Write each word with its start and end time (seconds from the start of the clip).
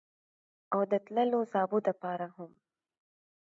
او 0.73 0.79
د 0.91 0.93
تللو 1.05 1.39
زاڼو 1.51 1.79
لپاره 1.87 2.25
هم 2.35 2.51